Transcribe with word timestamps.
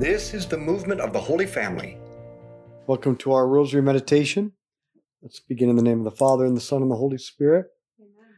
This 0.00 0.32
is 0.32 0.46
the 0.46 0.56
movement 0.56 1.02
of 1.02 1.12
the 1.12 1.20
Holy 1.20 1.44
Family. 1.44 1.98
Welcome 2.86 3.16
to 3.16 3.32
our 3.32 3.46
Rosary 3.46 3.82
Meditation. 3.82 4.52
Let's 5.20 5.40
begin 5.40 5.68
in 5.68 5.76
the 5.76 5.82
name 5.82 5.98
of 5.98 6.04
the 6.04 6.16
Father, 6.16 6.46
and 6.46 6.56
the 6.56 6.60
Son, 6.62 6.80
and 6.80 6.90
the 6.90 6.96
Holy 6.96 7.18
Spirit. 7.18 7.66
Amen. 8.00 8.32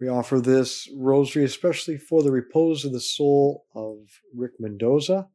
We 0.00 0.08
offer 0.08 0.40
this 0.40 0.88
rosary 0.96 1.44
especially 1.44 1.98
for 1.98 2.22
the 2.22 2.30
repose 2.30 2.86
of 2.86 2.94
the 2.94 3.00
soul 3.00 3.66
of 3.74 3.98
Rick 4.34 4.52
Mendoza. 4.58 5.28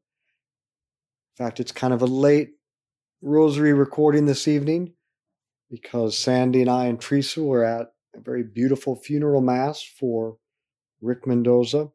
In 1.38 1.46
fact, 1.46 1.60
it's 1.60 1.72
kind 1.72 1.94
of 1.94 2.02
a 2.02 2.08
late 2.08 2.54
rosary 3.22 3.74
recording 3.74 4.26
this 4.26 4.48
evening 4.48 4.96
because 5.70 6.18
Sandy 6.18 6.62
and 6.62 6.72
I 6.72 6.88
and 6.88 7.00
Teresa 7.00 7.44
were 7.44 7.64
at 7.64 7.94
a 8.16 8.20
very 8.20 8.42
beautiful 8.42 8.96
funeral 8.96 9.42
mass 9.42 9.84
for 9.84 10.38
Rick 11.02 11.28
Mendoza. 11.28 11.92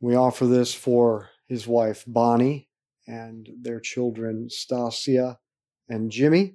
We 0.00 0.14
offer 0.14 0.46
this 0.46 0.72
for 0.72 1.28
his 1.46 1.66
wife 1.66 2.04
Bonnie 2.06 2.68
and 3.06 3.48
their 3.60 3.80
children 3.80 4.48
Stasia 4.50 5.36
and 5.88 6.10
Jimmy. 6.10 6.54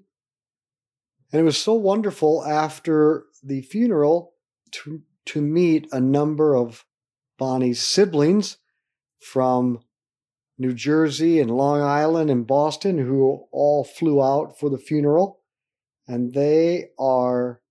And 1.31 1.41
it 1.41 1.43
was 1.43 1.57
so 1.57 1.73
wonderful 1.73 2.45
after 2.45 3.25
the 3.43 3.61
funeral 3.61 4.33
to, 4.71 5.01
to 5.27 5.41
meet 5.41 5.87
a 5.91 5.99
number 5.99 6.55
of 6.55 6.85
Bonnie's 7.37 7.81
siblings 7.81 8.57
from 9.19 9.79
New 10.57 10.73
Jersey 10.73 11.39
and 11.39 11.51
Long 11.51 11.81
Island 11.81 12.29
and 12.29 12.47
Boston 12.47 12.97
who 12.97 13.45
all 13.51 13.83
flew 13.83 14.23
out 14.23 14.57
for 14.57 14.69
the 14.69 14.77
funeral. 14.77 15.41
And 16.07 16.33
they 16.33 16.89
are 16.97 17.61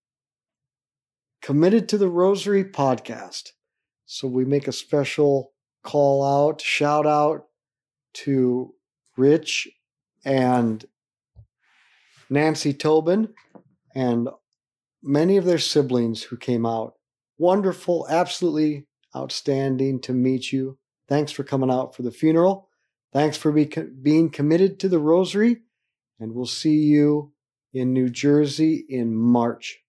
committed 1.41 1.89
to 1.89 1.99
the 1.99 2.09
Rosary 2.09 2.65
podcast. 2.65 3.53
So 4.05 4.29
we 4.29 4.45
make 4.45 4.69
a 4.69 4.73
special 4.73 5.54
call 5.85 6.25
out, 6.25 6.61
shout 6.61 7.07
out 7.07 7.47
to 8.15 8.75
Rich 9.17 9.69
and 10.25 10.85
Nancy 12.29 12.73
Tobin 12.73 13.29
and 13.95 14.29
many 15.03 15.37
of 15.37 15.45
their 15.45 15.59
siblings 15.59 16.25
who 16.25 16.37
came 16.37 16.67
out. 16.67 16.95
Wonderful, 17.39 18.07
absolutely 18.09 18.87
outstanding 19.15 20.01
to 20.01 20.13
meet 20.13 20.53
you. 20.53 20.79
Thanks 21.09 21.31
for 21.31 21.45
coming 21.45 21.71
out 21.71 21.95
for 21.95 22.03
the 22.03 22.11
funeral. 22.11 22.69
Thanks 23.13 23.37
for 23.37 23.53
be, 23.53 23.67
being 24.03 24.31
committed 24.31 24.81
to 24.81 24.89
the 24.89 24.99
Rosary. 24.99 25.63
And 26.19 26.35
we'll 26.35 26.47
see 26.47 26.79
you 26.79 27.33
in 27.73 27.93
New 27.93 28.09
Jersey 28.09 28.85
in 28.89 29.15
March. 29.15 29.81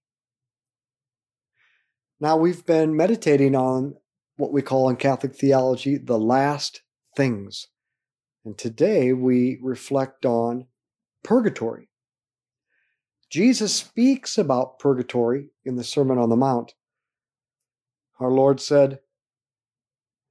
Now, 2.19 2.37
we've 2.37 2.65
been 2.65 2.95
meditating 2.95 3.55
on 3.55 3.95
what 4.37 4.51
we 4.51 4.61
call 4.61 4.89
in 4.89 4.95
Catholic 4.95 5.35
theology 5.35 5.97
the 5.97 6.19
last 6.19 6.81
things. 7.15 7.67
And 8.43 8.57
today 8.57 9.13
we 9.13 9.57
reflect 9.61 10.25
on 10.25 10.67
purgatory. 11.23 11.89
Jesus 13.29 13.73
speaks 13.73 14.37
about 14.37 14.79
purgatory 14.79 15.49
in 15.63 15.75
the 15.75 15.83
Sermon 15.83 16.17
on 16.17 16.29
the 16.29 16.35
Mount. 16.35 16.73
Our 18.19 18.31
Lord 18.31 18.61
said, 18.61 18.99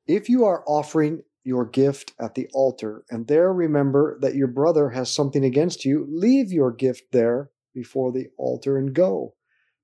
If 0.07 0.29
you 0.29 0.45
are 0.45 0.65
offering 0.67 1.23
your 1.43 1.67
gift 1.67 2.15
at 2.19 2.35
the 2.35 2.49
altar 2.55 3.05
and 3.11 3.27
there 3.27 3.53
remember 3.53 4.19
that 4.21 4.35
your 4.35 4.47
brother 4.47 4.91
has 4.91 5.11
something 5.11 5.45
against 5.45 5.85
you, 5.85 6.07
leave 6.09 6.53
your 6.53 6.71
gift 6.71 7.13
there 7.13 7.51
before 7.75 8.13
the 8.13 8.29
altar 8.39 8.79
and 8.79 8.95
go. 8.95 9.35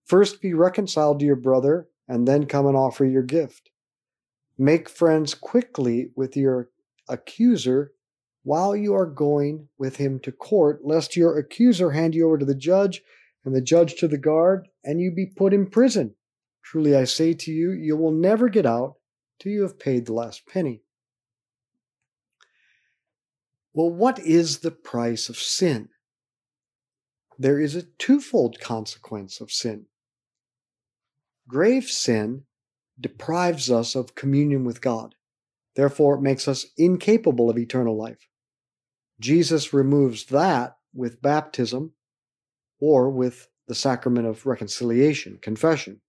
First 0.07 0.41
be 0.41 0.55
reconciled 0.55 1.21
to 1.21 1.27
your 1.27 1.37
brother 1.37 1.89
and 2.09 2.27
then 2.27 2.47
come 2.47 2.67
and 2.67 2.77
offer 2.77 3.05
your 3.05 3.23
gift. 3.23 3.70
Make 4.63 4.91
friends 4.91 5.33
quickly 5.33 6.11
with 6.15 6.37
your 6.37 6.69
accuser 7.09 7.93
while 8.43 8.77
you 8.77 8.93
are 8.93 9.07
going 9.07 9.69
with 9.79 9.97
him 9.97 10.21
to 10.21 10.33
court, 10.33 10.81
lest 10.85 11.17
your 11.17 11.39
accuser 11.39 11.93
hand 11.93 12.15
you 12.15 12.27
over 12.27 12.37
to 12.37 12.45
the 12.45 12.55
judge 12.55 13.01
and 13.43 13.57
the 13.57 13.63
judge 13.63 13.95
to 13.95 14.07
the 14.07 14.19
guard, 14.19 14.69
and 14.85 15.01
you 15.01 15.13
be 15.13 15.25
put 15.25 15.55
in 15.55 15.71
prison. 15.71 16.15
Truly 16.63 16.95
I 16.95 17.05
say 17.05 17.33
to 17.33 17.51
you, 17.51 17.71
you 17.71 17.97
will 17.97 18.13
never 18.13 18.51
get 18.51 18.67
out 18.67 18.97
till 19.39 19.51
you 19.51 19.63
have 19.63 19.79
paid 19.79 20.05
the 20.05 20.13
last 20.13 20.47
penny. 20.47 20.83
Well, 23.73 23.89
what 23.89 24.19
is 24.19 24.59
the 24.59 24.73
price 24.73 25.31
of 25.31 25.39
sin? 25.39 25.89
There 27.39 27.59
is 27.59 27.75
a 27.75 27.87
twofold 27.99 28.61
consequence 28.61 29.41
of 29.41 29.51
sin. 29.51 29.87
Grave 31.49 31.85
sin 31.85 32.43
deprives 33.01 33.71
us 33.71 33.95
of 33.95 34.15
communion 34.15 34.65
with 34.65 34.81
God. 34.81 35.15
Therefore, 35.77 36.17
it 36.17 36.23
makes 36.23 36.49
us 36.49 36.67
incapable 36.77 37.49
of 37.49 37.59
eternal 37.59 37.97
life. 37.97 38.29
Jesus 39.21 39.73
removes 39.73 40.27
that 40.27 40.77
with 40.93 41.23
baptism 41.23 41.93
or 42.81 43.11
with 43.11 43.49
the 43.69 43.75
sacrament 43.75 44.27
of 44.27 44.47
reconciliation, 44.47 45.39
confession. 45.41 46.01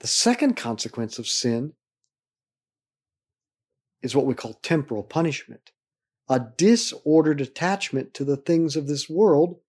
The 0.00 0.06
second 0.06 0.56
consequence 0.56 1.18
of 1.18 1.26
sin 1.26 1.72
is 4.02 4.14
what 4.14 4.26
we 4.26 4.34
call 4.34 4.54
temporal 4.54 5.02
punishment, 5.02 5.72
a 6.28 6.40
disordered 6.56 7.40
attachment 7.40 8.14
to 8.14 8.24
the 8.24 8.36
things 8.36 8.76
of 8.76 8.86
this 8.86 9.08
world, 9.08 9.60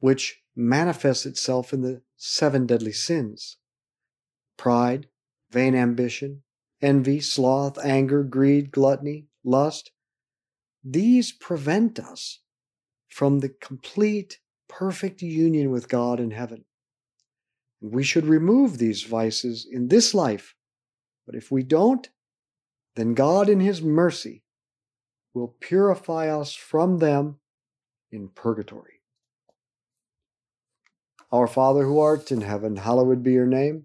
which 0.00 0.42
manifests 0.54 1.26
itself 1.26 1.72
in 1.72 1.82
the 1.82 2.02
seven 2.16 2.66
deadly 2.66 2.92
sins 2.92 3.58
pride, 4.56 5.08
vain 5.50 5.74
ambition, 5.74 6.42
envy, 6.82 7.20
sloth, 7.20 7.78
anger, 7.84 8.22
greed, 8.22 8.70
gluttony, 8.70 9.26
lust. 9.44 9.90
These 10.84 11.32
prevent 11.32 11.98
us 11.98 12.40
from 13.08 13.40
the 13.40 13.48
complete, 13.48 14.38
perfect 14.68 15.22
union 15.22 15.70
with 15.70 15.88
God 15.88 16.20
in 16.20 16.30
heaven. 16.30 16.64
We 17.80 18.04
should 18.04 18.26
remove 18.26 18.78
these 18.78 19.02
vices 19.02 19.66
in 19.70 19.88
this 19.88 20.14
life, 20.14 20.54
but 21.26 21.34
if 21.34 21.50
we 21.50 21.62
don't, 21.62 22.08
then 22.94 23.14
God, 23.14 23.48
in 23.48 23.60
His 23.60 23.82
mercy, 23.82 24.42
will 25.34 25.54
purify 25.60 26.28
us 26.28 26.54
from 26.54 26.98
them 26.98 27.36
in 28.10 28.28
purgatory. 28.28 28.94
Our 31.30 31.46
Father 31.46 31.84
who 31.84 32.00
art 32.00 32.30
in 32.32 32.40
heaven, 32.40 32.76
hallowed 32.76 33.22
be 33.22 33.32
your 33.32 33.46
name. 33.46 33.84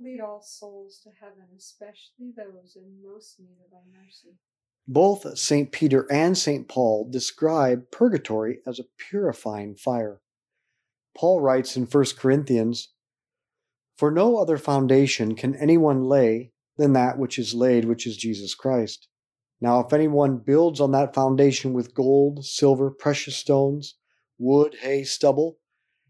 Lead 0.00 0.20
all 0.20 0.42
souls 0.42 1.00
to 1.04 1.10
heaven, 1.20 1.46
especially 1.56 2.32
those 2.36 2.76
in 2.76 3.02
most 3.02 3.38
need 3.38 3.58
of 3.64 3.70
thy 3.70 3.84
mercy. 4.04 4.36
both 4.86 5.38
St. 5.38 5.70
Peter 5.70 6.10
and 6.10 6.36
St. 6.36 6.68
Paul 6.68 7.08
describe 7.10 7.90
purgatory 7.90 8.58
as 8.66 8.78
a 8.80 8.84
purifying 8.98 9.76
fire. 9.76 10.20
Paul 11.16 11.40
writes 11.40 11.76
in 11.76 11.84
1 11.84 12.04
Corinthians, 12.18 12.88
For 13.96 14.10
no 14.10 14.38
other 14.38 14.58
foundation 14.58 15.36
can 15.36 15.54
anyone 15.56 16.04
lay 16.04 16.52
than 16.78 16.94
that 16.94 17.18
which 17.18 17.38
is 17.38 17.54
laid, 17.54 17.84
which 17.84 18.06
is 18.06 18.16
Jesus 18.16 18.54
Christ. 18.54 19.08
Now, 19.60 19.78
if 19.80 19.92
anyone 19.92 20.38
builds 20.38 20.80
on 20.80 20.90
that 20.92 21.14
foundation 21.14 21.72
with 21.72 21.94
gold, 21.94 22.44
silver, 22.44 22.90
precious 22.90 23.36
stones, 23.36 23.94
wood, 24.38 24.74
hay, 24.80 25.04
stubble, 25.04 25.58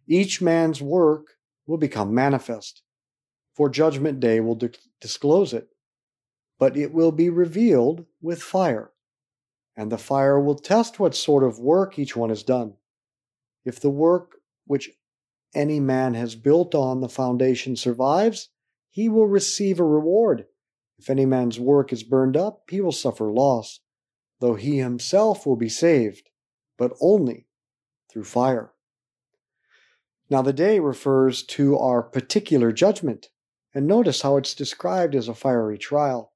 each 0.06 0.40
man's 0.40 0.80
work 0.80 1.26
will 1.66 1.78
become 1.78 2.14
manifest. 2.14 2.82
For 3.54 3.68
judgment 3.68 4.20
day 4.20 4.40
will 4.40 4.54
di- 4.54 4.70
disclose 5.00 5.52
it, 5.52 5.68
but 6.58 6.76
it 6.76 6.92
will 6.92 7.12
be 7.12 7.28
revealed 7.28 8.06
with 8.20 8.42
fire, 8.42 8.92
and 9.76 9.92
the 9.92 9.98
fire 9.98 10.40
will 10.40 10.54
test 10.54 10.98
what 10.98 11.14
sort 11.14 11.44
of 11.44 11.58
work 11.58 11.98
each 11.98 12.16
one 12.16 12.30
has 12.30 12.42
done. 12.42 12.74
If 13.64 13.78
the 13.78 13.90
work 13.90 14.36
which 14.66 14.90
any 15.54 15.80
man 15.80 16.14
has 16.14 16.34
built 16.34 16.74
on 16.74 17.00
the 17.00 17.08
foundation 17.08 17.76
survives, 17.76 18.48
he 18.88 19.08
will 19.08 19.26
receive 19.26 19.78
a 19.78 19.84
reward. 19.84 20.46
If 20.98 21.10
any 21.10 21.26
man's 21.26 21.60
work 21.60 21.92
is 21.92 22.02
burned 22.02 22.36
up, 22.36 22.62
he 22.70 22.80
will 22.80 22.92
suffer 22.92 23.30
loss, 23.30 23.80
though 24.40 24.54
he 24.54 24.78
himself 24.78 25.46
will 25.46 25.56
be 25.56 25.68
saved, 25.68 26.30
but 26.78 26.92
only 27.00 27.46
through 28.10 28.24
fire. 28.24 28.72
Now, 30.30 30.40
the 30.40 30.52
day 30.52 30.80
refers 30.80 31.42
to 31.44 31.76
our 31.76 32.02
particular 32.02 32.72
judgment, 32.72 33.28
and 33.74 33.86
notice 33.86 34.22
how 34.22 34.36
it's 34.36 34.54
described 34.54 35.14
as 35.14 35.28
a 35.28 35.34
fiery 35.34 35.78
trial. 35.78 36.32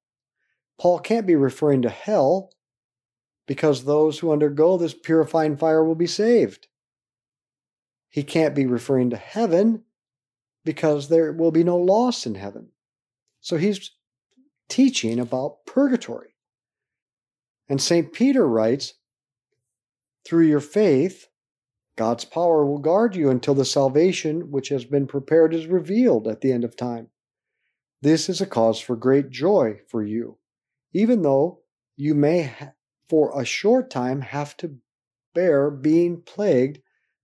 Paul 0.79 0.99
can't 0.99 1.27
be 1.27 1.37
referring 1.37 1.83
to 1.83 1.91
hell 1.91 2.51
because 3.47 3.85
those 3.85 4.19
who 4.19 4.33
undergo 4.33 4.77
this 4.77 4.95
purifying 4.95 5.57
fire 5.57 5.85
will 5.85 5.95
be 5.95 6.07
saved. 6.07 6.69
He 8.09 8.23
can't 8.23 8.55
be 8.55 8.67
referring 8.67 9.11
to 9.11 9.17
heaven 9.17 9.85
because 10.65 11.09
there 11.09 11.33
will 11.33 11.53
be 11.53 11.65
no 11.65 11.77
loss 11.77 12.27
in 12.27 12.35
heaven. 12.35 12.69
So 13.41 13.57
he's 13.57 13.93
teaching 14.69 15.19
about 15.19 15.65
purgatory. 15.67 16.35
And 17.69 17.81
St. 17.81 18.13
Peter 18.13 18.47
writes, 18.47 18.95
through 20.25 20.47
your 20.47 20.61
faith, 20.61 21.29
God's 21.97 22.25
power 22.25 22.67
will 22.67 22.79
guard 22.79 23.15
you 23.15 23.31
until 23.31 23.55
the 23.55 23.65
salvation 23.65 24.51
which 24.51 24.69
has 24.71 24.85
been 24.85 25.07
prepared 25.07 25.55
is 25.55 25.67
revealed 25.67 26.27
at 26.27 26.41
the 26.41 26.53
end 26.53 26.65
of 26.65 26.77
time. 26.77 27.09
This 28.03 28.29
is 28.29 28.41
a 28.41 28.47
cause 28.47 28.79
for 28.79 28.95
great 28.95 29.31
joy 29.31 29.81
for 29.89 30.03
you, 30.03 30.39
even 30.93 31.23
though 31.23 31.61
you 31.97 32.15
may, 32.15 32.53
for 33.09 33.39
a 33.41 33.45
short 33.45 33.91
time, 33.91 34.21
have 34.21 34.57
to 34.59 34.77
bear 35.35 35.71
being 35.71 36.21
plagued 36.23 36.81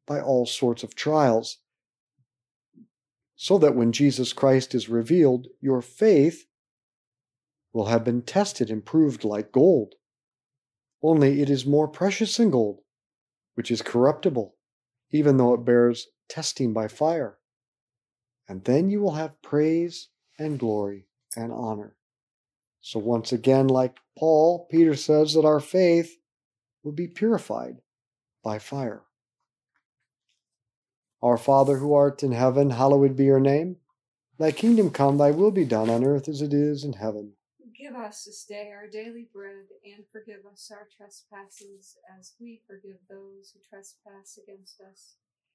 by 0.07 0.21
all 0.21 0.47
sorts 0.47 0.83
of 0.83 0.95
trials, 0.95 1.59
so 3.37 3.59
that 3.59 3.75
when 3.75 3.93
Jesus 3.93 4.33
Christ 4.33 4.75
is 4.75 4.89
revealed, 4.89 5.47
your 5.61 5.83
faith 5.83 6.47
will 7.73 7.87
have 7.87 8.05
been 8.05 8.23
tested 8.23 8.71
and 8.71 8.85
proved 8.85 9.25
like 9.25 9.53
gold. 9.53 9.95
Only 11.03 11.43
it 11.43 11.51
is 11.51 11.67
more 11.67 11.89
precious 11.89 12.37
than 12.37 12.51
gold, 12.51 12.81
which 13.55 13.71
is 13.71 13.83
corruptible, 13.83 14.57
even 15.11 15.37
though 15.37 15.55
it 15.55 15.65
bears 15.65 16.09
testing 16.29 16.73
by 16.73 16.89
fire. 16.89 17.39
And 18.49 18.65
then 18.65 18.91
you 18.91 19.01
will 19.01 19.15
have 19.15 19.43
praise 19.43 20.09
and 20.43 20.59
glory 20.59 21.07
and 21.37 21.53
honor. 21.53 21.95
So, 22.81 22.99
once 22.99 23.33
again, 23.33 23.69
like 23.69 23.97
Paul, 24.19 24.67
Peter 24.71 24.97
says 24.97 25.35
that 25.35 25.45
our 25.45 25.61
faith 25.61 26.19
will 26.83 26.93
be 26.93 27.07
purified 27.07 27.77
by 28.43 28.59
fire. 28.59 29.03
Our 31.23 31.39
Father 31.39 31.79
who 31.79 31.95
art 31.95 32.25
in 32.25 32.33
heaven, 32.33 32.71
hallowed 32.71 33.17
be 33.17 33.25
your 33.25 33.39
name. 33.39 33.77
Thy 34.39 34.51
kingdom 34.51 34.91
come, 34.91 35.19
thy 35.19 35.31
will 35.31 35.53
be 35.53 35.65
done 35.65 35.89
on 35.89 36.05
earth 36.05 36.29
as 36.29 36.43
it 36.43 36.53
is 36.53 36.83
in 36.83 36.95
heaven. 36.95 37.35
Give 37.79 37.95
us 37.95 38.25
this 38.25 38.45
day 38.45 38.73
our 38.75 38.89
daily 38.89 39.29
bread, 39.33 39.67
and 39.85 40.05
forgive 40.11 40.45
us 40.53 40.71
our 40.73 40.89
trespasses, 40.97 41.97
as 42.19 42.33
we 42.41 42.61
forgive 42.67 42.99
those 43.09 43.53
who 43.53 43.61
trespass 43.69 44.39
against 44.43 44.81
us. 44.81 45.15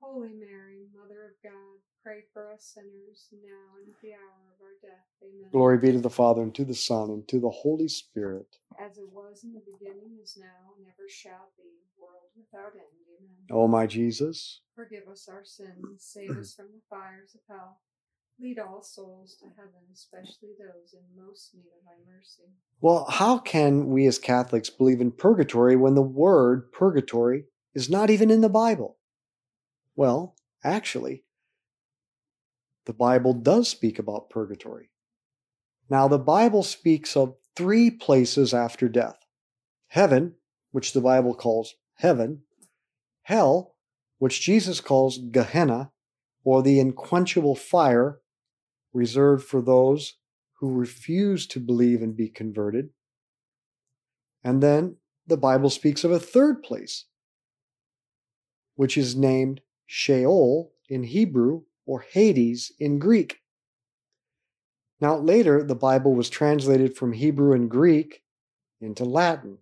Holy 0.00 0.32
Mary, 0.32 0.86
Mother 0.94 1.24
of 1.24 1.36
God, 1.42 1.78
pray 2.02 2.24
for 2.32 2.52
us 2.52 2.72
sinners, 2.74 3.28
now 3.32 3.80
and 3.80 3.88
at 3.88 4.00
the 4.02 4.12
hour 4.12 4.42
of 4.54 4.60
our 4.62 4.76
death. 4.82 5.08
Amen. 5.22 5.48
Glory 5.52 5.78
be 5.78 5.92
to 5.92 6.00
the 6.00 6.10
Father, 6.10 6.42
and 6.42 6.54
to 6.54 6.64
the 6.64 6.74
Son, 6.74 7.10
and 7.10 7.26
to 7.28 7.40
the 7.40 7.50
Holy 7.50 7.88
Spirit. 7.88 8.46
As 8.78 8.98
it 8.98 9.08
was 9.12 9.42
in 9.42 9.52
the 9.52 9.62
beginning, 9.64 10.18
is 10.22 10.36
now, 10.38 10.76
and 10.76 10.86
ever 10.86 11.08
shall 11.08 11.50
be, 11.56 11.64
world 11.98 12.30
without 12.36 12.74
end. 12.74 12.92
Amen. 13.18 13.46
O 13.50 13.66
my 13.66 13.86
Jesus, 13.86 14.60
Forgive 14.74 15.08
us 15.10 15.28
our 15.28 15.44
sins, 15.44 16.00
save 16.00 16.36
us 16.36 16.54
from 16.54 16.66
the 16.66 16.82
fires 16.90 17.34
of 17.34 17.40
hell. 17.48 17.80
Lead 18.38 18.58
all 18.58 18.82
souls 18.82 19.34
to 19.40 19.46
heaven, 19.56 19.80
especially 19.94 20.50
those 20.58 20.92
in 20.92 21.24
most 21.24 21.54
need 21.54 21.60
of 21.60 21.84
thy 21.86 22.12
mercy. 22.12 22.42
well, 22.82 23.06
how 23.08 23.38
can 23.38 23.86
we 23.88 24.06
as 24.06 24.18
Catholics 24.18 24.68
believe 24.68 25.00
in 25.00 25.10
purgatory 25.10 25.74
when 25.74 25.94
the 25.94 26.02
word 26.02 26.70
purgatory 26.70 27.44
is 27.74 27.88
not 27.88 28.10
even 28.10 28.30
in 28.30 28.42
the 28.42 28.50
Bible? 28.50 28.98
Well, 29.96 30.36
actually, 30.62 31.24
the 32.84 32.92
Bible 32.92 33.32
does 33.32 33.68
speak 33.68 33.98
about 33.98 34.30
purgatory. 34.30 34.90
Now, 35.88 36.06
the 36.06 36.18
Bible 36.18 36.62
speaks 36.62 37.16
of 37.16 37.36
three 37.56 37.90
places 37.90 38.52
after 38.52 38.88
death 38.88 39.18
heaven, 39.88 40.34
which 40.72 40.92
the 40.92 41.00
Bible 41.00 41.34
calls 41.34 41.74
heaven, 41.94 42.42
hell, 43.22 43.76
which 44.18 44.42
Jesus 44.42 44.80
calls 44.80 45.18
Gehenna, 45.18 45.92
or 46.44 46.62
the 46.62 46.78
unquenchable 46.78 47.56
fire 47.56 48.20
reserved 48.92 49.44
for 49.44 49.62
those 49.62 50.14
who 50.60 50.72
refuse 50.72 51.46
to 51.46 51.60
believe 51.60 52.02
and 52.02 52.16
be 52.16 52.28
converted. 52.28 52.90
And 54.44 54.62
then 54.62 54.96
the 55.26 55.36
Bible 55.36 55.70
speaks 55.70 56.04
of 56.04 56.10
a 56.10 56.20
third 56.20 56.62
place, 56.62 57.06
which 58.74 58.96
is 58.96 59.16
named 59.16 59.60
Sheol 59.86 60.72
in 60.88 61.04
Hebrew 61.04 61.62
or 61.86 62.00
Hades 62.00 62.72
in 62.78 62.98
Greek. 62.98 63.40
Now, 65.00 65.16
later, 65.16 65.62
the 65.62 65.74
Bible 65.74 66.14
was 66.14 66.30
translated 66.30 66.96
from 66.96 67.12
Hebrew 67.12 67.52
and 67.52 67.70
Greek 67.70 68.22
into 68.80 69.04
Latin. 69.04 69.58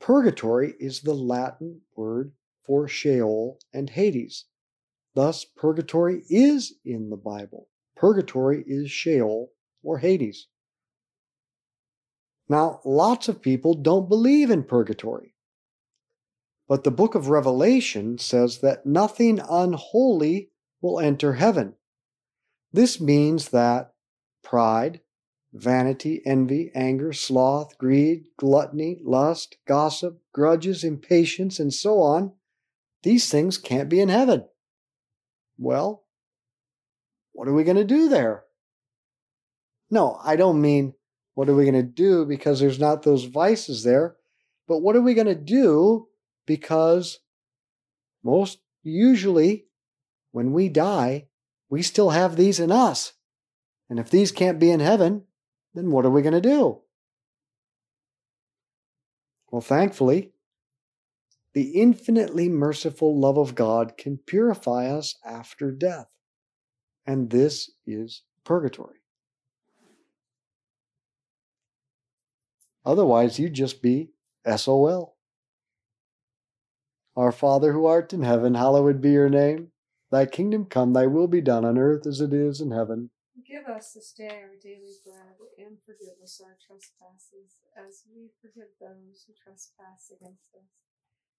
Purgatory 0.00 0.74
is 0.78 1.00
the 1.00 1.14
Latin 1.14 1.82
word 1.96 2.32
for 2.64 2.88
Sheol 2.88 3.58
and 3.72 3.90
Hades. 3.90 4.46
Thus, 5.14 5.44
purgatory 5.44 6.22
is 6.28 6.74
in 6.84 7.10
the 7.10 7.16
Bible. 7.16 7.68
Purgatory 7.96 8.64
is 8.66 8.90
Sheol 8.90 9.50
or 9.82 9.98
Hades. 9.98 10.46
Now, 12.48 12.80
lots 12.84 13.28
of 13.28 13.42
people 13.42 13.74
don't 13.74 14.08
believe 14.08 14.50
in 14.50 14.64
purgatory. 14.64 15.34
But 16.70 16.84
the 16.84 16.92
book 16.92 17.16
of 17.16 17.28
Revelation 17.28 18.16
says 18.18 18.60
that 18.60 18.86
nothing 18.86 19.40
unholy 19.40 20.50
will 20.80 21.00
enter 21.00 21.32
heaven. 21.32 21.74
This 22.72 23.00
means 23.00 23.48
that 23.48 23.92
pride, 24.44 25.00
vanity, 25.52 26.22
envy, 26.24 26.70
anger, 26.72 27.12
sloth, 27.12 27.76
greed, 27.76 28.26
gluttony, 28.36 29.00
lust, 29.02 29.56
gossip, 29.66 30.20
grudges, 30.32 30.84
impatience, 30.84 31.58
and 31.58 31.74
so 31.74 31.98
on, 31.98 32.34
these 33.02 33.28
things 33.28 33.58
can't 33.58 33.88
be 33.88 34.00
in 34.00 34.08
heaven. 34.08 34.44
Well, 35.58 36.04
what 37.32 37.48
are 37.48 37.52
we 37.52 37.64
going 37.64 37.78
to 37.78 37.84
do 37.84 38.08
there? 38.08 38.44
No, 39.90 40.20
I 40.22 40.36
don't 40.36 40.60
mean 40.60 40.94
what 41.34 41.48
are 41.48 41.54
we 41.56 41.64
going 41.64 41.74
to 41.74 41.82
do 41.82 42.24
because 42.24 42.60
there's 42.60 42.78
not 42.78 43.02
those 43.02 43.24
vices 43.24 43.82
there, 43.82 44.14
but 44.68 44.82
what 44.82 44.94
are 44.94 45.02
we 45.02 45.14
going 45.14 45.26
to 45.26 45.34
do 45.34 46.06
because 46.50 47.20
most 48.24 48.58
usually 48.82 49.66
when 50.32 50.52
we 50.52 50.68
die, 50.68 51.28
we 51.68 51.80
still 51.80 52.10
have 52.10 52.34
these 52.34 52.58
in 52.58 52.72
us. 52.72 53.12
And 53.88 54.00
if 54.00 54.10
these 54.10 54.32
can't 54.32 54.58
be 54.58 54.72
in 54.72 54.80
heaven, 54.80 55.26
then 55.74 55.92
what 55.92 56.04
are 56.04 56.10
we 56.10 56.22
going 56.22 56.32
to 56.32 56.40
do? 56.40 56.80
Well, 59.52 59.60
thankfully, 59.60 60.32
the 61.54 61.80
infinitely 61.80 62.48
merciful 62.48 63.16
love 63.16 63.38
of 63.38 63.54
God 63.54 63.96
can 63.96 64.18
purify 64.18 64.86
us 64.88 65.14
after 65.24 65.70
death. 65.70 66.08
And 67.06 67.30
this 67.30 67.70
is 67.86 68.24
purgatory. 68.42 68.98
Otherwise, 72.84 73.38
you'd 73.38 73.54
just 73.54 73.80
be 73.80 74.10
SOL. 74.56 75.16
Our 77.20 77.32
Father 77.32 77.74
who 77.74 77.84
art 77.84 78.14
in 78.14 78.22
heaven, 78.22 78.54
hallowed 78.54 79.02
be 79.02 79.10
your 79.10 79.28
name. 79.28 79.72
Thy 80.10 80.24
kingdom 80.24 80.64
come, 80.64 80.94
thy 80.94 81.04
will 81.06 81.28
be 81.28 81.42
done 81.42 81.66
on 81.66 81.76
earth 81.76 82.06
as 82.06 82.22
it 82.22 82.32
is 82.32 82.62
in 82.62 82.70
heaven. 82.70 83.10
Give 83.46 83.66
us 83.66 83.92
this 83.92 84.14
day 84.16 84.40
our 84.40 84.56
daily 84.56 84.96
bread, 85.04 85.36
and 85.58 85.76
forgive 85.84 86.16
us 86.24 86.40
our 86.42 86.56
trespasses, 86.66 87.58
as 87.76 88.04
we 88.10 88.30
forgive 88.40 88.72
those 88.80 89.26
who 89.26 89.34
trespass 89.36 90.10
against 90.10 90.48
us. 90.56 90.64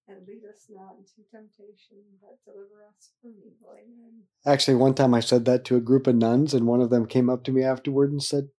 And 0.08 0.20
lead 0.28 0.44
us 0.48 0.68
not 0.70 0.98
into 1.00 1.28
temptation, 1.32 2.06
but 2.22 2.38
deliver 2.46 2.86
us 2.88 3.14
from 3.20 3.32
evil. 3.40 3.74
Amen. 3.74 4.26
Actually, 4.46 4.76
one 4.76 4.94
time 4.94 5.16
I 5.16 5.20
said 5.20 5.46
that 5.46 5.66
to 5.66 5.78
a 5.78 5.82
group 5.82 6.06
of 6.06 6.14
nuns, 6.14 6.54
and 6.54 6.68
one 6.68 6.82
of 6.82 6.92
them 6.92 7.08
came 7.08 7.28
up 7.28 7.44
to 7.46 7.52
me 7.52 7.64
afterward 7.64 8.12
and 8.12 8.22
said, 8.22 8.50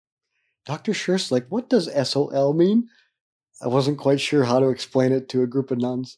Dr. 0.65 0.91
Schurst, 0.91 1.31
like, 1.31 1.47
what 1.47 1.69
does 1.69 1.89
SOL 2.09 2.53
mean? 2.53 2.89
I 3.61 3.69
wasn't 3.69 3.97
quite 3.97 4.19
sure 4.19 4.43
how 4.43 4.59
to 4.59 4.67
explain 4.67 5.13
it 5.13 5.29
to 5.29 5.41
a 5.41 5.47
group 5.47 5.71
of 5.71 5.77
nuns. 5.77 6.17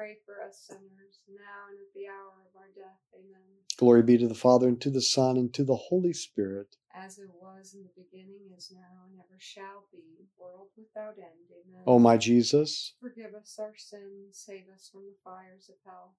pray 0.00 0.16
for 0.24 0.40
us 0.40 0.64
sinners, 0.64 1.20
now 1.28 1.68
and 1.68 1.76
at 1.76 1.92
the 1.92 2.08
hour 2.08 2.40
of 2.48 2.56
our 2.56 2.72
death. 2.72 3.04
Amen. 3.12 3.44
Glory 3.76 4.02
be 4.02 4.16
to 4.16 4.28
the 4.28 4.34
Father, 4.34 4.66
and 4.66 4.80
to 4.80 4.88
the 4.88 5.02
Son, 5.02 5.36
and 5.36 5.52
to 5.52 5.62
the 5.62 5.76
Holy 5.76 6.14
Spirit. 6.14 6.76
As 6.94 7.18
it 7.18 7.28
was 7.28 7.74
in 7.74 7.82
the 7.82 8.02
beginning, 8.02 8.48
is 8.56 8.72
now, 8.72 9.04
and 9.04 9.20
ever 9.20 9.36
shall 9.36 9.84
be, 9.92 10.24
world 10.38 10.68
without 10.74 11.18
end. 11.18 11.52
Amen. 11.52 11.82
O 11.86 11.98
my 11.98 12.16
Jesus, 12.16 12.94
Forgive 12.98 13.34
us 13.34 13.58
our 13.60 13.74
sins, 13.76 14.40
save 14.40 14.64
us 14.74 14.88
from 14.90 15.02
the 15.02 15.20
fires 15.22 15.68
of 15.68 15.76
hell. 15.84 16.14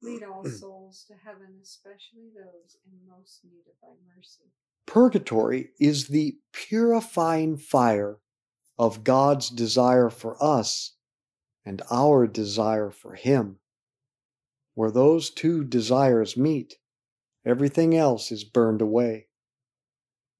Lead 0.00 0.22
all 0.22 0.44
souls 0.48 1.04
to 1.08 1.14
heaven, 1.22 1.60
especially 1.62 2.30
those 2.34 2.78
in 2.86 2.96
most 3.06 3.40
need 3.44 3.68
of 3.68 3.76
thy 3.82 3.94
mercy. 4.16 4.48
purgatory 4.86 5.68
is 5.78 6.08
the 6.08 6.38
purifying 6.54 7.58
fire 7.58 8.20
of 8.78 9.04
God's 9.04 9.50
desire 9.50 10.08
for 10.08 10.42
us 10.42 10.94
and 11.64 11.82
our 11.90 12.26
desire 12.26 12.90
for 12.90 13.14
Him. 13.14 13.58
Where 14.74 14.90
those 14.90 15.30
two 15.30 15.64
desires 15.64 16.36
meet, 16.36 16.76
everything 17.44 17.96
else 17.96 18.30
is 18.30 18.44
burned 18.44 18.80
away. 18.80 19.26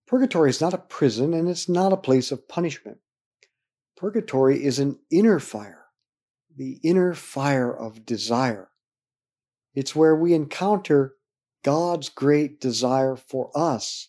Purgatory 0.06 0.50
is 0.50 0.60
not 0.60 0.74
a 0.74 0.78
prison 0.78 1.34
and 1.34 1.48
it's 1.48 1.68
not 1.68 1.92
a 1.92 1.96
place 1.96 2.32
of 2.32 2.48
punishment. 2.48 2.98
Purgatory 3.96 4.64
is 4.64 4.78
an 4.78 4.98
inner 5.10 5.38
fire, 5.38 5.86
the 6.56 6.78
inner 6.82 7.14
fire 7.14 7.76
of 7.76 8.06
desire. 8.06 8.70
It's 9.74 9.94
where 9.94 10.16
we 10.16 10.34
encounter 10.34 11.16
God's 11.62 12.08
great 12.08 12.60
desire 12.60 13.16
for 13.16 13.50
us. 13.54 14.08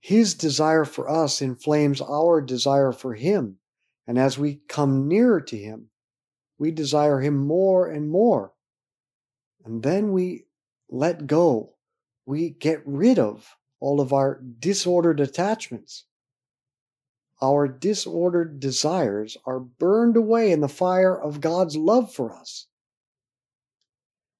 His 0.00 0.34
desire 0.34 0.84
for 0.84 1.10
us 1.10 1.42
inflames 1.42 2.00
our 2.00 2.40
desire 2.40 2.92
for 2.92 3.14
Him. 3.14 3.58
And 4.06 4.18
as 4.18 4.38
we 4.38 4.60
come 4.68 5.08
nearer 5.08 5.40
to 5.42 5.56
Him, 5.56 5.90
we 6.58 6.70
desire 6.70 7.20
Him 7.20 7.36
more 7.36 7.88
and 7.88 8.10
more. 8.10 8.52
And 9.64 9.82
then 9.82 10.12
we 10.12 10.46
let 10.88 11.26
go. 11.26 11.74
We 12.26 12.50
get 12.50 12.82
rid 12.84 13.18
of 13.18 13.56
all 13.80 14.00
of 14.00 14.12
our 14.12 14.42
disordered 14.58 15.20
attachments. 15.20 16.04
Our 17.40 17.68
disordered 17.68 18.58
desires 18.58 19.36
are 19.46 19.60
burned 19.60 20.16
away 20.16 20.50
in 20.50 20.60
the 20.60 20.68
fire 20.68 21.16
of 21.16 21.40
God's 21.40 21.76
love 21.76 22.12
for 22.12 22.34
us. 22.34 22.66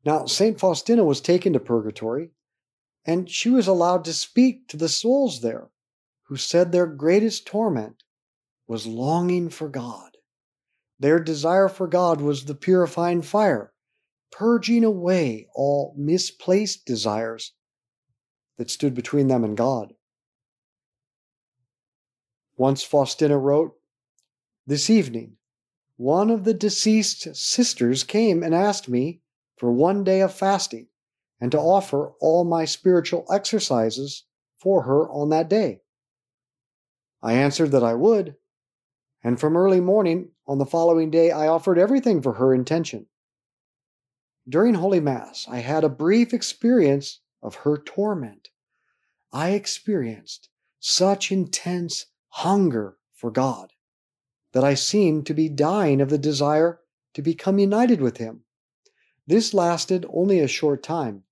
Now, 0.05 0.27
St. 0.27 0.59
Faustina 0.59 1.05
was 1.05 1.21
taken 1.21 1.53
to 1.53 1.61
purgatory, 1.61 2.31
and 3.05 3.31
she 3.31 3.51
was 3.51 3.69
allowed 3.69 4.05
to 4.07 4.13
speak 4.13 4.67
to 4.69 4.77
the 4.77 4.89
souls 4.89 5.41
there, 5.41 5.71
who 6.25 6.37
said 6.37 6.73
their 6.73 6.87
greatest 6.87 7.47
torment 7.47 8.03
was 8.67 8.87
longing 8.87 9.49
for 9.49 9.69
God. 9.69 10.08
Their 11.01 11.21
desire 11.21 11.69
for 11.69 11.87
God 11.87 12.21
was 12.21 12.45
the 12.45 12.55
purifying 12.55 13.23
fire, 13.23 13.73
purging 14.33 14.85
away 14.85 15.49
all 15.55 15.95
misplaced 15.97 16.85
desires 16.85 17.53
that 18.57 18.71
stood 18.71 18.95
between 18.95 19.29
them 19.29 19.45
and 19.45 19.57
God. 19.57 19.95
Once 22.57 22.83
Faustina 22.83 23.39
wrote, 23.39 23.75
This 24.67 24.91
evening, 24.91 25.37
one 25.97 26.31
of 26.31 26.45
the 26.45 26.55
deceased 26.55 27.35
sisters 27.37 28.03
came 28.03 28.43
and 28.43 28.55
asked 28.55 28.89
me 28.89 29.21
for 29.57 29.71
one 29.71 30.03
day 30.03 30.21
of 30.21 30.35
fasting 30.35 30.89
and 31.41 31.53
to 31.53 31.59
offer 31.59 32.13
all 32.21 32.45
my 32.45 32.65
spiritual 32.65 33.25
exercises 33.33 34.25
for 34.57 34.83
her 34.83 35.09
on 35.11 35.29
that 35.31 35.49
day. 35.49 35.81
I 37.23 37.35
answered 37.35 37.71
that 37.71 37.85
I 37.85 37.95
would, 37.95 38.37
and 39.23 39.39
from 39.39 39.57
early 39.57 39.81
morning 39.81 40.31
on 40.49 40.57
the 40.57 40.67
following 40.67 41.11
day 41.11 41.31
I 41.31 41.47
offered 41.47 41.79
everything 41.79 42.23
for 42.23 42.33
her 42.33 42.55
intention. 42.55 43.07
During 44.49 44.75
Holy 44.75 44.99
Mass, 44.99 45.47
I 45.47 45.59
had 45.59 45.85
a 45.85 45.91
brief 45.91 46.33
experience 46.33 47.21
of 47.43 47.55
her 47.57 47.77
torment. 47.77 48.49
I 49.31 49.51
experienced 49.51 50.49
such 50.81 51.31
intense 51.31 52.07
hunger 52.31 52.97
for 53.13 53.31
God 53.31 53.73
that 54.53 54.65
I 54.65 54.73
seemed 54.73 55.27
to 55.27 55.35
be 55.35 55.51
dying 55.51 56.01
of 56.01 56.09
the 56.09 56.17
desire 56.17 56.81
to 57.13 57.21
become 57.21 57.59
united 57.59 58.01
with 58.01 58.17
Him. 58.17 58.45
This 59.27 59.53
lasted 59.53 60.07
only 60.09 60.41
a 60.41 60.49
short 60.49 60.83
time, 60.83 61.25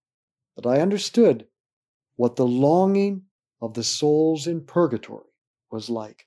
but 0.55 0.67
I 0.67 0.83
understood 0.83 1.47
what 2.17 2.37
the 2.37 2.47
longing 2.47 3.23
of 3.63 3.73
the 3.73 3.85
souls 3.85 4.47
in 4.47 4.67
purgatory 4.67 5.31
was 5.71 5.89
like. 5.89 6.27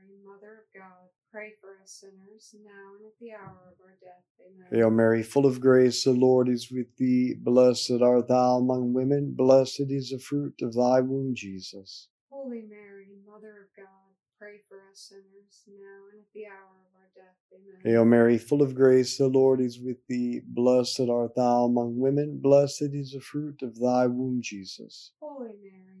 pray 1.31 1.53
for 1.61 1.69
us 1.81 2.01
sinners, 2.01 2.53
now 2.63 2.95
and 2.97 3.05
at 3.07 3.17
the 3.19 3.31
hour 3.31 3.71
of 3.71 3.79
our 3.81 3.95
death. 4.01 4.25
Amen. 4.45 4.67
Hail 4.71 4.89
Mary, 4.89 5.23
full 5.23 5.45
of 5.45 5.61
grace, 5.61 6.03
the 6.03 6.11
Lord 6.11 6.49
is 6.49 6.69
with 6.69 6.95
thee. 6.97 7.33
Blessed 7.33 8.01
art 8.01 8.27
thou 8.27 8.57
among 8.57 8.93
women, 8.93 9.33
blessed 9.35 9.87
is 9.89 10.09
the 10.09 10.19
fruit 10.19 10.55
of 10.61 10.73
thy 10.73 10.99
womb, 10.99 11.33
Jesus. 11.33 12.09
Holy 12.29 12.63
Mary, 12.69 13.07
Mother 13.25 13.67
of 13.69 13.75
God, 13.77 14.11
pray 14.37 14.57
for 14.67 14.77
us 14.91 15.09
sinners, 15.09 15.63
now 15.67 16.09
and 16.11 16.19
at 16.19 16.27
the 16.33 16.45
hour 16.47 16.75
of 16.83 16.91
our 16.99 17.09
death. 17.15 17.37
Amen. 17.53 17.79
Hail 17.93 18.05
Mary, 18.05 18.37
full 18.37 18.61
of 18.61 18.75
grace, 18.75 19.17
the 19.17 19.27
Lord 19.27 19.61
is 19.61 19.79
with 19.79 20.05
thee. 20.09 20.41
Blessed 20.45 21.07
art 21.09 21.35
thou 21.35 21.63
among 21.65 21.97
women, 21.97 22.39
blessed 22.41 22.89
is 22.93 23.11
the 23.11 23.21
fruit 23.21 23.61
of 23.61 23.79
thy 23.79 24.05
womb, 24.07 24.41
Jesus. 24.41 25.11
Holy 25.21 25.55
Mary, 25.61 25.61
Mother 25.61 25.79
of 25.79 25.85
God, 25.87 26.00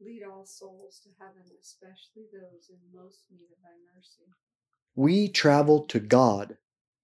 Lead 0.00 0.22
all 0.22 0.44
souls 0.44 1.00
to 1.02 1.10
heaven, 1.18 1.42
especially 1.60 2.24
those 2.32 2.70
in 2.70 2.76
most 2.92 3.24
need 3.30 3.46
of 3.50 3.62
thy 3.62 3.76
mercy. 3.94 4.24
we 4.94 5.28
travel 5.28 5.80
to 5.86 6.00
God 6.00 6.58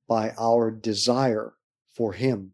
by 0.08 0.34
our 0.38 0.70
desire 0.70 1.54
for 1.94 2.12
Him. 2.12 2.52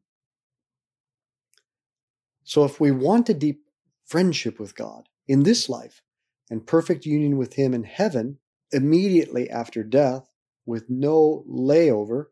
So, 2.45 2.65
if 2.65 2.81
we 2.81 2.91
want 2.91 3.29
a 3.29 3.35
deep 3.35 3.65
friendship 4.07 4.59
with 4.61 4.75
God 4.75 5.09
in 5.27 5.43
this 5.43 5.69
life 5.69 6.03
and 6.51 6.67
perfect 6.67 7.05
union 7.05 7.37
with 7.37 7.55
Him 7.55 7.75
in 7.75 7.85
heaven 7.85 8.39
immediately 8.73 9.51
after 9.51 9.83
death 9.83 10.31
with 10.65 10.89
no 10.89 11.45
layover 11.49 12.27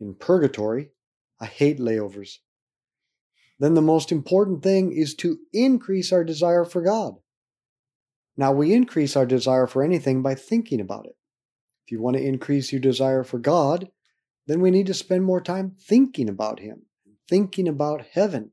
in 0.00 0.14
purgatory, 0.14 0.90
I 1.38 1.46
hate 1.46 1.78
layovers, 1.78 2.38
then 3.60 3.74
the 3.74 3.82
most 3.82 4.10
important 4.10 4.62
thing 4.62 4.90
is 4.90 5.14
to 5.16 5.38
increase 5.52 6.12
our 6.12 6.24
desire 6.24 6.64
for 6.64 6.80
God. 6.80 7.16
Now, 8.36 8.52
we 8.52 8.72
increase 8.72 9.16
our 9.16 9.26
desire 9.26 9.66
for 9.66 9.82
anything 9.82 10.22
by 10.22 10.34
thinking 10.34 10.80
about 10.80 11.04
it. 11.04 11.14
If 11.84 11.92
you 11.92 12.00
want 12.00 12.16
to 12.16 12.24
increase 12.24 12.72
your 12.72 12.80
desire 12.80 13.22
for 13.22 13.38
God, 13.38 13.90
then 14.46 14.62
we 14.62 14.70
need 14.70 14.86
to 14.86 14.94
spend 14.94 15.24
more 15.24 15.42
time 15.42 15.72
thinking 15.78 16.28
about 16.28 16.60
Him, 16.60 16.86
thinking 17.28 17.68
about 17.68 18.06
heaven. 18.12 18.52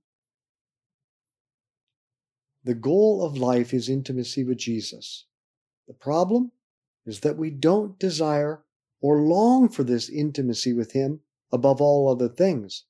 The 2.65 2.76
goal 2.76 3.26
of 3.26 3.38
life 3.38 3.74
is 3.74 3.88
intimacy 3.88 4.43
with 4.43 4.58
Jesus. 4.58 5.26
The 5.88 5.93
problem 5.93 6.52
is 7.06 7.22
that 7.22 7.38
we 7.38 7.50
don't 7.50 7.98
desire 7.98 8.63
or 9.00 9.22
long 9.22 9.70
for 9.70 9.86
this 9.86 10.10
intimacy 10.10 10.74
with 10.74 10.91
Him 10.91 11.22
above 11.50 11.80
all 11.80 12.10
other 12.10 12.28
things. 12.28 12.84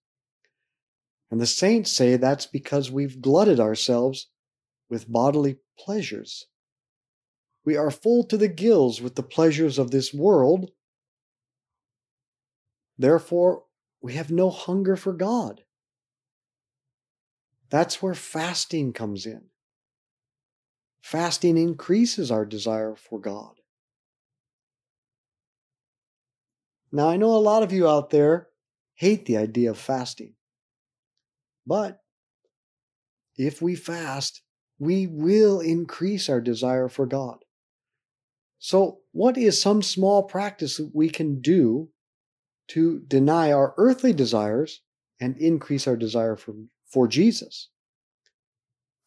And 1.29 1.41
the 1.41 1.45
saints 1.45 1.91
say 1.91 2.15
that's 2.15 2.45
because 2.45 2.89
we've 2.89 3.21
glutted 3.21 3.59
ourselves 3.59 4.27
with 4.89 5.11
bodily 5.11 5.57
pleasures. 5.77 6.47
We 7.65 7.75
are 7.75 7.91
full 7.91 8.23
to 8.25 8.37
the 8.37 8.47
gills 8.47 9.01
with 9.01 9.15
the 9.15 9.23
pleasures 9.23 9.77
of 9.77 9.91
this 9.91 10.13
world. 10.13 10.71
Therefore, 12.97 13.63
we 14.01 14.13
have 14.13 14.31
no 14.31 14.49
hunger 14.49 14.95
for 14.95 15.11
God. 15.11 15.63
That's 17.69 18.01
where 18.01 18.13
fasting 18.13 18.93
comes 18.93 19.25
in. 19.25 19.49
Fasting 21.01 21.57
increases 21.57 22.31
our 22.31 22.45
desire 22.45 22.95
for 22.95 23.19
God. 23.19 23.55
Now, 26.91 27.09
I 27.09 27.17
know 27.17 27.35
a 27.35 27.37
lot 27.37 27.63
of 27.63 27.73
you 27.73 27.87
out 27.87 28.09
there 28.09 28.47
hate 28.95 29.25
the 29.25 29.37
idea 29.37 29.71
of 29.71 29.77
fasting. 29.77 30.33
But 31.67 31.99
if 33.35 33.61
we 33.61 33.75
fast, 33.75 34.41
we 34.79 35.05
will 35.05 35.59
increase 35.59 36.29
our 36.29 36.39
desire 36.39 36.87
for 36.87 37.05
God. 37.05 37.39
So, 38.57 38.99
what 39.11 39.37
is 39.37 39.61
some 39.61 39.83
small 39.83 40.23
practice 40.23 40.77
that 40.77 40.91
we 40.93 41.09
can 41.09 41.41
do 41.41 41.89
to 42.69 42.99
deny 43.07 43.51
our 43.51 43.75
earthly 43.77 44.13
desires 44.13 44.81
and 45.19 45.37
increase 45.37 45.87
our 45.87 45.97
desire 45.97 46.35
for, 46.35 46.55
for 46.91 47.07
Jesus? 47.07 47.69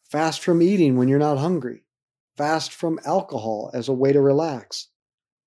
Fast 0.09 0.41
from 0.41 0.63
eating 0.63 0.97
when 0.97 1.09
you're 1.09 1.19
not 1.19 1.39
hungry. 1.39 1.85
Fast 2.37 2.73
from 2.73 3.01
alcohol 3.05 3.71
as 3.75 3.89
a 3.89 3.93
way 3.93 4.13
to 4.13 4.21
relax. 4.21 4.89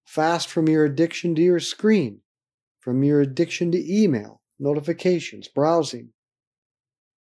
Fast 0.06 0.48
from 0.48 0.68
your 0.68 0.86
addiction 0.86 1.36
to 1.36 1.42
your 1.42 1.60
screen, 1.60 2.22
from 2.80 3.04
your 3.04 3.22
addiction 3.22 3.72
to 3.72 4.04
email, 4.04 4.42
notifications, 4.60 5.48
browsing. 5.48 6.10